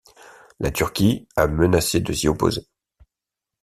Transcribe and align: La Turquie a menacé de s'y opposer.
La 0.59 0.71
Turquie 0.71 1.27
a 1.35 1.45
menacé 1.45 1.99
de 1.99 2.11
s'y 2.11 2.27
opposer. 2.27 2.65